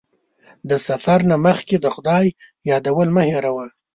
د 0.69 0.71
سفر 0.87 1.19
نه 1.29 1.37
مخکې 1.45 1.75
د 1.79 1.85
خدای 1.95 2.25
یادول 2.69 3.07
مه 3.15 3.23
هېروه. 3.29 3.65